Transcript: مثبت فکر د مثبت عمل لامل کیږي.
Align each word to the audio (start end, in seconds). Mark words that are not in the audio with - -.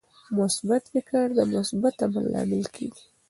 مثبت 0.37 0.83
فکر 0.93 1.25
د 1.37 1.39
مثبت 1.53 1.95
عمل 2.05 2.25
لامل 2.33 2.63
کیږي. 2.75 3.03